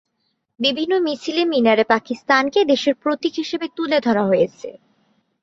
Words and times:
বিভিন্ন 0.59 0.93
মিছিলে 0.99 1.43
মিনারে 1.45 1.83
পাকিস্তানকে 1.93 2.59
দেশের 2.65 2.95
প্রতীক 3.01 3.33
হিসেবে 3.33 3.67
তুলে 3.77 3.97
ধরা 3.99 4.23
হয়েছে। 4.25 4.69